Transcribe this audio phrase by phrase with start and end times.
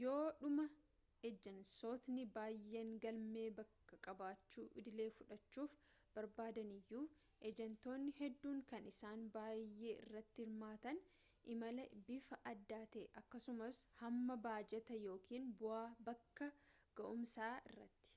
[0.00, 0.64] yoodhuma
[1.28, 5.74] ejansootni baayeen galmee bakka qabachuu idilee fudhachuuf
[6.18, 7.02] barbaadaniyyuu
[7.50, 11.00] ejantootni hedduun kan isaan baayee irratti hirmaatan
[11.56, 15.50] imalaa bifa addaa ta'e akkasumaas hamma baajataa yookiin
[16.12, 16.52] bakka
[17.02, 18.16] ga'umsaa irratti